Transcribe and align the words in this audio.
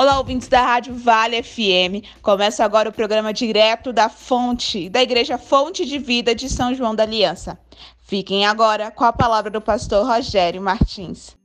Olá, 0.00 0.16
ouvintes 0.16 0.48
da 0.48 0.62
Rádio 0.62 0.94
Vale 0.94 1.42
FM. 1.42 2.08
Começa 2.22 2.64
agora 2.64 2.88
o 2.88 2.92
programa 2.92 3.34
direto 3.34 3.92
da 3.92 4.08
Fonte, 4.08 4.88
da 4.88 5.02
Igreja 5.02 5.36
Fonte 5.36 5.84
de 5.84 5.98
Vida 5.98 6.34
de 6.34 6.48
São 6.48 6.74
João 6.74 6.94
da 6.94 7.02
Aliança. 7.02 7.58
Fiquem 7.98 8.46
agora 8.46 8.90
com 8.90 9.04
a 9.04 9.12
palavra 9.12 9.50
do 9.50 9.60
pastor 9.60 10.06
Rogério 10.06 10.62
Martins. 10.62 11.36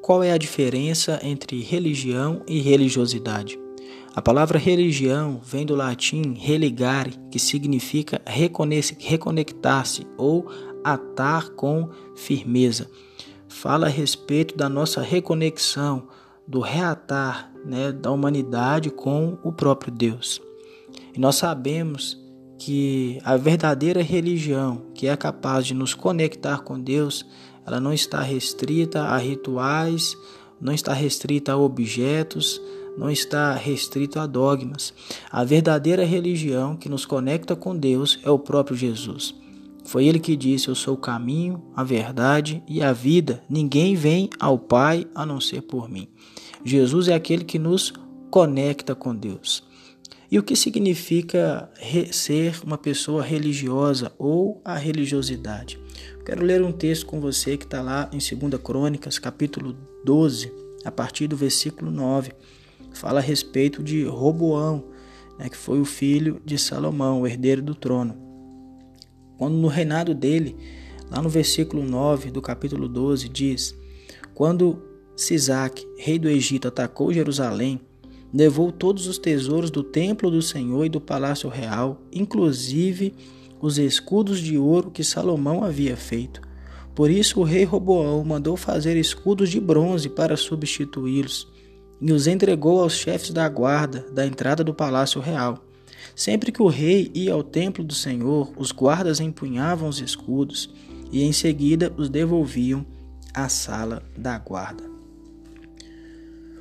Qual 0.00 0.22
é 0.22 0.30
a 0.30 0.38
diferença 0.38 1.18
entre 1.24 1.60
religião 1.60 2.40
e 2.46 2.60
religiosidade? 2.60 3.58
A 4.12 4.20
palavra 4.20 4.58
religião 4.58 5.40
vem 5.42 5.64
do 5.64 5.76
latim 5.76 6.34
religare, 6.34 7.14
que 7.30 7.38
significa 7.38 8.20
reconectar-se 8.26 10.04
ou 10.16 10.50
atar 10.82 11.50
com 11.50 11.90
firmeza. 12.16 12.90
Fala 13.48 13.86
a 13.86 13.90
respeito 13.90 14.56
da 14.56 14.68
nossa 14.68 15.00
reconexão, 15.00 16.08
do 16.46 16.58
reatar 16.58 17.52
né, 17.64 17.92
da 17.92 18.10
humanidade 18.10 18.90
com 18.90 19.38
o 19.44 19.52
próprio 19.52 19.92
Deus. 19.92 20.42
E 21.14 21.20
nós 21.20 21.36
sabemos 21.36 22.18
que 22.58 23.20
a 23.24 23.36
verdadeira 23.36 24.02
religião, 24.02 24.82
que 24.92 25.06
é 25.06 25.16
capaz 25.16 25.64
de 25.64 25.72
nos 25.72 25.94
conectar 25.94 26.62
com 26.62 26.80
Deus, 26.80 27.24
ela 27.64 27.78
não 27.78 27.92
está 27.92 28.20
restrita 28.20 29.02
a 29.02 29.16
rituais, 29.16 30.16
não 30.60 30.72
está 30.72 30.92
restrita 30.92 31.52
a 31.52 31.56
objetos, 31.56 32.60
não 32.96 33.10
está 33.10 33.54
restrito 33.54 34.18
a 34.18 34.26
dogmas. 34.26 34.92
A 35.30 35.44
verdadeira 35.44 36.04
religião 36.04 36.76
que 36.76 36.88
nos 36.88 37.04
conecta 37.04 37.56
com 37.56 37.76
Deus 37.76 38.18
é 38.22 38.30
o 38.30 38.38
próprio 38.38 38.76
Jesus. 38.76 39.34
Foi 39.84 40.06
ele 40.06 40.18
que 40.18 40.36
disse: 40.36 40.68
Eu 40.68 40.74
sou 40.74 40.94
o 40.94 41.00
caminho, 41.00 41.62
a 41.74 41.82
verdade 41.82 42.62
e 42.68 42.82
a 42.82 42.92
vida. 42.92 43.42
Ninguém 43.48 43.94
vem 43.94 44.28
ao 44.38 44.58
Pai 44.58 45.06
a 45.14 45.24
não 45.24 45.40
ser 45.40 45.62
por 45.62 45.88
mim. 45.88 46.08
Jesus 46.64 47.08
é 47.08 47.14
aquele 47.14 47.44
que 47.44 47.58
nos 47.58 47.92
conecta 48.30 48.94
com 48.94 49.14
Deus. 49.14 49.64
E 50.30 50.38
o 50.38 50.44
que 50.44 50.54
significa 50.54 51.68
ser 52.12 52.60
uma 52.64 52.78
pessoa 52.78 53.20
religiosa 53.20 54.12
ou 54.16 54.60
a 54.64 54.76
religiosidade? 54.76 55.80
Quero 56.24 56.44
ler 56.44 56.62
um 56.62 56.70
texto 56.70 57.06
com 57.06 57.20
você 57.20 57.56
que 57.56 57.64
está 57.64 57.82
lá 57.82 58.08
em 58.12 58.18
2 58.18 58.62
Crônicas, 58.62 59.18
capítulo 59.18 59.76
12, 60.04 60.52
a 60.84 60.90
partir 60.92 61.26
do 61.26 61.36
versículo 61.36 61.90
9 61.90 62.30
fala 62.92 63.20
a 63.20 63.22
respeito 63.22 63.82
de 63.82 64.04
Roboão, 64.04 64.84
né, 65.38 65.48
que 65.48 65.56
foi 65.56 65.80
o 65.80 65.84
filho 65.84 66.40
de 66.44 66.58
Salomão, 66.58 67.22
o 67.22 67.26
herdeiro 67.26 67.62
do 67.62 67.74
trono. 67.74 68.16
Quando 69.38 69.56
no 69.56 69.68
reinado 69.68 70.14
dele, 70.14 70.56
lá 71.10 71.22
no 71.22 71.28
versículo 71.28 71.82
9 71.82 72.30
do 72.30 72.42
capítulo 72.42 72.88
12, 72.88 73.28
diz: 73.28 73.74
Quando 74.34 74.82
Sisaque, 75.16 75.86
rei 75.96 76.18
do 76.18 76.28
Egito, 76.28 76.68
atacou 76.68 77.12
Jerusalém, 77.12 77.80
levou 78.32 78.70
todos 78.70 79.06
os 79.06 79.18
tesouros 79.18 79.70
do 79.70 79.82
templo 79.82 80.30
do 80.30 80.42
Senhor 80.42 80.84
e 80.84 80.90
do 80.90 81.00
palácio 81.00 81.48
real, 81.48 82.02
inclusive 82.12 83.14
os 83.60 83.78
escudos 83.78 84.40
de 84.40 84.56
ouro 84.56 84.90
que 84.90 85.04
Salomão 85.04 85.64
havia 85.64 85.96
feito. 85.96 86.40
Por 86.94 87.10
isso 87.10 87.40
o 87.40 87.44
rei 87.44 87.64
Roboão 87.64 88.22
mandou 88.24 88.56
fazer 88.56 88.96
escudos 88.96 89.48
de 89.48 89.60
bronze 89.60 90.08
para 90.08 90.36
substituí-los 90.36 91.48
e 92.00 92.12
os 92.12 92.26
entregou 92.26 92.80
aos 92.80 92.94
chefes 92.94 93.30
da 93.30 93.48
guarda 93.48 94.06
da 94.12 94.26
entrada 94.26 94.64
do 94.64 94.74
palácio 94.74 95.20
real. 95.20 95.64
Sempre 96.14 96.50
que 96.50 96.62
o 96.62 96.68
rei 96.68 97.10
ia 97.14 97.32
ao 97.32 97.42
templo 97.42 97.84
do 97.84 97.94
Senhor, 97.94 98.52
os 98.56 98.72
guardas 98.72 99.20
empunhavam 99.20 99.88
os 99.88 100.00
escudos 100.00 100.70
e 101.12 101.22
em 101.22 101.32
seguida 101.32 101.92
os 101.96 102.08
devolviam 102.08 102.84
à 103.34 103.48
sala 103.48 104.02
da 104.16 104.38
guarda. 104.38 104.84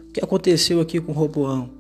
O 0.08 0.12
que 0.12 0.24
aconteceu 0.24 0.82
aqui 0.82 1.00
com 1.00 1.12
Roboão? 1.12 1.79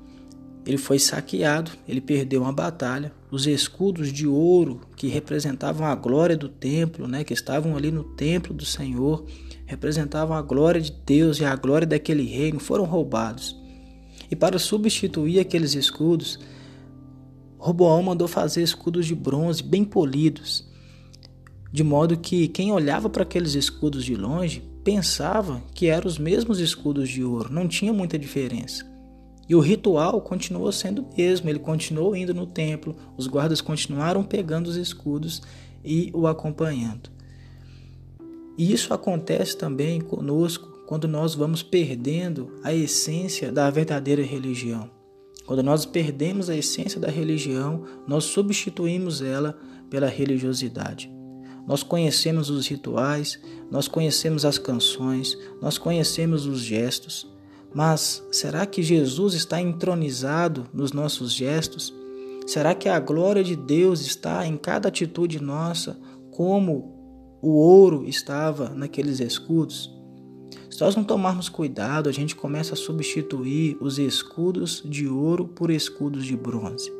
Ele 0.65 0.77
foi 0.77 0.99
saqueado, 0.99 1.71
ele 1.87 2.01
perdeu 2.01 2.41
uma 2.41 2.51
batalha. 2.51 3.11
Os 3.31 3.47
escudos 3.47 4.11
de 4.11 4.27
ouro 4.27 4.81
que 4.95 5.07
representavam 5.07 5.87
a 5.87 5.95
glória 5.95 6.37
do 6.37 6.49
templo, 6.49 7.07
né, 7.07 7.23
que 7.23 7.33
estavam 7.33 7.75
ali 7.75 7.91
no 7.91 8.03
templo 8.03 8.53
do 8.53 8.65
Senhor, 8.65 9.25
representavam 9.65 10.35
a 10.35 10.41
glória 10.41 10.81
de 10.81 10.91
Deus 10.91 11.39
e 11.39 11.45
a 11.45 11.55
glória 11.55 11.87
daquele 11.87 12.23
reino, 12.23 12.59
foram 12.59 12.85
roubados. 12.85 13.55
E 14.29 14.35
para 14.35 14.59
substituir 14.59 15.39
aqueles 15.39 15.73
escudos, 15.73 16.39
Roboão 17.57 18.01
mandou 18.03 18.27
fazer 18.27 18.61
escudos 18.61 19.05
de 19.05 19.15
bronze 19.15 19.61
bem 19.61 19.83
polidos, 19.83 20.67
de 21.71 21.83
modo 21.83 22.17
que 22.17 22.47
quem 22.47 22.71
olhava 22.71 23.09
para 23.09 23.23
aqueles 23.23 23.53
escudos 23.53 24.03
de 24.03 24.15
longe 24.15 24.63
pensava 24.83 25.61
que 25.73 25.87
eram 25.87 26.07
os 26.07 26.17
mesmos 26.17 26.59
escudos 26.59 27.09
de 27.09 27.23
ouro, 27.23 27.53
não 27.53 27.67
tinha 27.67 27.93
muita 27.93 28.17
diferença. 28.17 28.89
E 29.49 29.55
o 29.55 29.59
ritual 29.59 30.21
continuou 30.21 30.71
sendo 30.71 31.01
o 31.01 31.17
mesmo, 31.17 31.49
ele 31.49 31.57
continuou 31.57 32.15
indo 32.15 32.35
no 32.35 32.45
templo, 32.45 32.95
os 33.17 33.25
guardas 33.25 33.59
continuaram 33.59 34.23
pegando 34.23 34.67
os 34.67 34.75
escudos 34.75 35.41
e 35.83 36.11
o 36.13 36.27
acompanhando. 36.27 37.09
E 38.55 38.71
isso 38.71 38.93
acontece 38.93 39.57
também 39.57 39.99
conosco 39.99 40.67
quando 40.85 41.07
nós 41.07 41.33
vamos 41.33 41.63
perdendo 41.63 42.59
a 42.63 42.73
essência 42.73 43.51
da 43.51 43.69
verdadeira 43.71 44.21
religião. 44.21 44.91
Quando 45.47 45.63
nós 45.63 45.83
perdemos 45.83 46.47
a 46.47 46.55
essência 46.55 46.99
da 46.99 47.09
religião, 47.09 47.85
nós 48.07 48.25
substituímos 48.25 49.19
ela 49.19 49.57
pela 49.89 50.07
religiosidade. 50.07 51.11
Nós 51.65 51.81
conhecemos 51.81 52.51
os 52.51 52.67
rituais, 52.67 53.39
nós 53.71 53.87
conhecemos 53.87 54.45
as 54.45 54.59
canções, 54.59 55.35
nós 55.59 55.77
conhecemos 55.77 56.45
os 56.45 56.59
gestos, 56.59 57.27
mas 57.73 58.25
será 58.31 58.65
que 58.65 58.81
Jesus 58.81 59.33
está 59.33 59.61
entronizado 59.61 60.67
nos 60.73 60.91
nossos 60.91 61.31
gestos? 61.31 61.93
Será 62.47 62.73
que 62.73 62.89
a 62.89 62.99
glória 62.99 63.43
de 63.43 63.55
Deus 63.55 64.01
está 64.01 64.45
em 64.45 64.57
cada 64.57 64.87
atitude 64.89 65.41
nossa, 65.41 65.99
como 66.31 66.99
o 67.41 67.51
ouro 67.51 68.05
estava 68.05 68.69
naqueles 68.69 69.19
escudos. 69.19 69.93
Se 70.69 70.81
nós 70.81 70.95
não 70.95 71.03
tomarmos 71.03 71.49
cuidado, 71.49 72.09
a 72.09 72.11
gente 72.11 72.35
começa 72.35 72.73
a 72.73 72.77
substituir 72.77 73.77
os 73.79 73.97
escudos 73.97 74.81
de 74.85 75.07
ouro 75.07 75.47
por 75.47 75.71
escudos 75.71 76.25
de 76.25 76.35
bronze. 76.35 76.91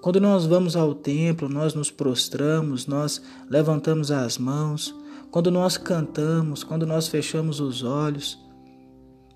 Quando 0.00 0.20
nós 0.20 0.46
vamos 0.46 0.76
ao 0.76 0.94
templo, 0.94 1.48
nós 1.48 1.74
nos 1.74 1.90
prostramos, 1.90 2.86
nós 2.86 3.20
levantamos 3.48 4.10
as 4.10 4.38
mãos, 4.38 4.94
quando 5.30 5.50
nós 5.50 5.76
cantamos, 5.76 6.64
quando 6.64 6.86
nós 6.86 7.06
fechamos 7.06 7.60
os 7.60 7.82
olhos, 7.82 8.38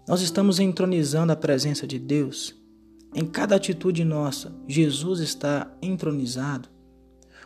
nós 0.07 0.21
estamos 0.21 0.61
entronizando 0.61 1.33
a 1.33 1.37
presença 1.37 1.87
de 1.87 1.99
Deus. 1.99 2.55
Em 3.15 3.25
cada 3.25 3.57
atitude 3.57 4.05
nossa, 4.05 4.55
Jesus 4.69 5.21
está 5.21 5.71
entronizado. 5.81 6.69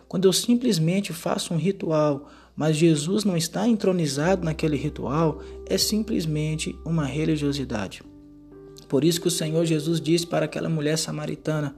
Quando 0.09 0.27
eu 0.27 0.33
simplesmente 0.33 1.13
faço 1.13 1.55
um 1.55 1.59
ritual, 1.59 2.29
mas 2.57 2.77
Jesus 2.77 3.25
não 3.25 3.37
está 3.37 3.69
entronizado 3.69 4.45
naquele 4.45 4.77
ritual, 4.77 5.41
é 5.67 5.79
simplesmente 5.79 6.77
uma 6.85 7.05
religiosidade. 7.05 8.03
Por 8.89 9.05
isso 9.05 9.21
que 9.21 9.29
o 9.29 9.31
Senhor 9.31 9.65
Jesus 9.65 10.01
disse 10.01 10.27
para 10.27 10.47
aquela 10.47 10.69
mulher 10.69 10.97
samaritana 10.97 11.77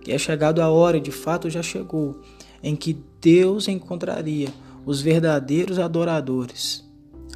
que 0.00 0.12
é 0.12 0.18
chegado 0.18 0.60
a 0.60 0.68
hora, 0.68 1.00
de 1.00 1.10
fato 1.10 1.48
já 1.48 1.62
chegou, 1.62 2.20
em 2.62 2.76
que 2.76 2.96
Deus 3.20 3.68
encontraria 3.68 4.48
os 4.84 5.00
verdadeiros 5.00 5.78
adoradores, 5.78 6.83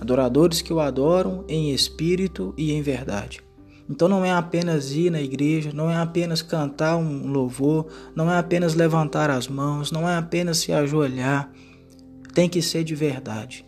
adoradores 0.00 0.62
que 0.62 0.72
o 0.72 0.80
adoram 0.80 1.44
em 1.48 1.72
espírito 1.72 2.54
e 2.56 2.72
em 2.72 2.82
verdade. 2.82 3.40
Então 3.88 4.06
não 4.06 4.24
é 4.24 4.30
apenas 4.30 4.92
ir 4.92 5.10
na 5.10 5.20
igreja, 5.20 5.70
não 5.72 5.90
é 5.90 5.96
apenas 5.96 6.42
cantar 6.42 6.96
um 6.96 7.26
louvor, 7.26 7.86
não 8.14 8.30
é 8.30 8.36
apenas 8.36 8.74
levantar 8.74 9.30
as 9.30 9.48
mãos, 9.48 9.90
não 9.90 10.08
é 10.08 10.16
apenas 10.16 10.58
se 10.58 10.72
ajoelhar. 10.72 11.50
Tem 12.34 12.48
que 12.48 12.60
ser 12.60 12.84
de 12.84 12.94
verdade. 12.94 13.64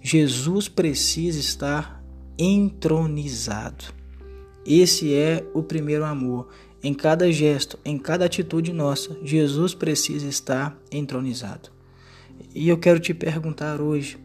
Jesus 0.00 0.68
precisa 0.68 1.40
estar 1.40 2.04
entronizado. 2.38 3.86
Esse 4.64 5.12
é 5.12 5.44
o 5.52 5.62
primeiro 5.62 6.04
amor. 6.04 6.48
Em 6.82 6.94
cada 6.94 7.30
gesto, 7.32 7.78
em 7.84 7.98
cada 7.98 8.26
atitude 8.26 8.72
nossa, 8.72 9.16
Jesus 9.24 9.74
precisa 9.74 10.28
estar 10.28 10.78
entronizado. 10.92 11.70
E 12.54 12.68
eu 12.68 12.78
quero 12.78 13.00
te 13.00 13.12
perguntar 13.12 13.80
hoje: 13.80 14.18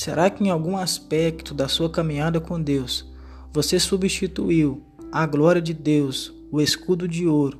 será 0.00 0.30
que 0.30 0.42
em 0.42 0.48
algum 0.48 0.78
aspecto 0.78 1.52
da 1.52 1.68
sua 1.68 1.90
caminhada 1.90 2.40
com 2.40 2.58
Deus 2.58 3.06
você 3.52 3.78
substituiu 3.78 4.82
a 5.12 5.26
glória 5.26 5.60
de 5.60 5.74
Deus, 5.74 6.32
o 6.50 6.58
escudo 6.58 7.06
de 7.06 7.26
ouro, 7.26 7.58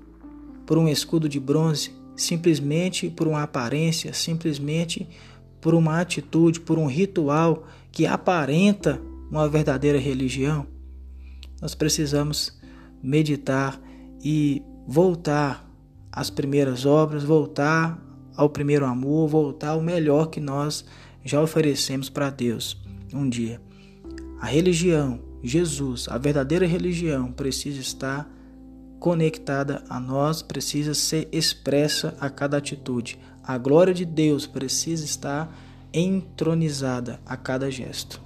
por 0.65 0.79
um 0.79 0.89
escudo 0.89 1.29
de 1.29 1.39
bronze, 1.39 1.95
simplesmente 2.17 3.11
por 3.11 3.29
uma 3.29 3.43
aparência, 3.43 4.15
simplesmente 4.15 5.07
por 5.61 5.75
uma 5.75 6.01
atitude, 6.01 6.61
por 6.61 6.79
um 6.79 6.87
ritual 6.87 7.67
que 7.93 8.07
aparenta 8.07 8.99
uma 9.31 9.47
verdadeira 9.47 9.99
religião? 9.99 10.67
Nós 11.61 11.75
precisamos 11.75 12.59
meditar 13.03 13.79
e 14.25 14.63
voltar 14.89 15.71
às 16.11 16.31
primeiras 16.31 16.87
obras, 16.87 17.23
voltar 17.23 18.03
ao 18.35 18.49
primeiro 18.49 18.87
amor, 18.87 19.29
voltar 19.29 19.73
ao 19.73 19.83
melhor 19.83 20.29
que 20.29 20.41
nós 20.41 20.87
já 21.25 21.41
oferecemos 21.41 22.09
para 22.09 22.31
Deus 22.31 22.77
um 23.13 23.29
dia. 23.29 23.61
A 24.41 24.47
religião, 24.47 25.21
Jesus, 25.43 26.09
a 26.09 26.17
verdadeira 26.19 26.67
religião, 26.67 27.31
precisa 27.31 27.81
estar 27.81 28.31
conectada 28.99 29.83
a 29.89 29.99
nós, 29.99 30.43
precisa 30.43 30.95
ser 30.95 31.29
expressa 31.33 32.17
a 32.21 32.29
cada 32.29 32.57
atitude. 32.57 33.19
A 33.43 33.57
glória 33.59 33.95
de 33.95 34.05
Deus 34.05 34.47
precisa 34.47 35.05
estar 35.05 35.55
entronizada 35.93 37.21
a 37.27 37.37
cada 37.37 37.71
gesto. 37.71 38.21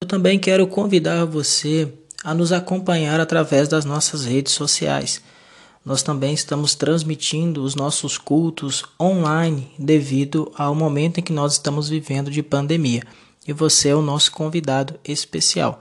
Eu 0.00 0.08
também 0.08 0.38
quero 0.38 0.64
convidar 0.66 1.24
você 1.24 1.92
a 2.22 2.34
nos 2.34 2.52
acompanhar 2.52 3.20
através 3.20 3.68
das 3.68 3.84
nossas 3.84 4.24
redes 4.24 4.52
sociais. 4.52 5.22
Nós 5.84 6.02
também 6.02 6.34
estamos 6.34 6.74
transmitindo 6.74 7.62
os 7.62 7.74
nossos 7.74 8.18
cultos 8.18 8.84
online 9.00 9.70
devido 9.78 10.52
ao 10.56 10.74
momento 10.74 11.18
em 11.18 11.22
que 11.22 11.32
nós 11.32 11.54
estamos 11.54 11.88
vivendo 11.88 12.30
de 12.30 12.42
pandemia. 12.42 13.02
E 13.48 13.52
você 13.52 13.88
é 13.88 13.94
o 13.94 14.02
nosso 14.02 14.30
convidado 14.30 15.00
especial. 15.02 15.80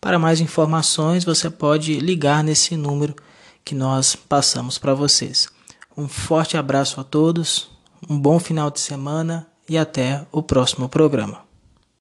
Para 0.00 0.18
mais 0.18 0.40
informações, 0.40 1.24
você 1.24 1.50
pode 1.50 1.98
ligar 1.98 2.44
nesse 2.44 2.76
número 2.76 3.16
que 3.64 3.74
nós 3.74 4.14
passamos 4.14 4.78
para 4.78 4.94
vocês. 4.94 5.48
Um 5.96 6.06
forte 6.06 6.56
abraço 6.56 7.00
a 7.00 7.04
todos, 7.04 7.70
um 8.08 8.16
bom 8.16 8.38
final 8.38 8.70
de 8.70 8.78
semana 8.78 9.48
e 9.68 9.76
até 9.76 10.24
o 10.30 10.42
próximo 10.42 10.88
programa. 10.88 11.47